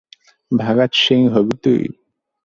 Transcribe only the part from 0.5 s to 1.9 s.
ভাগাত সিং হবি তুই।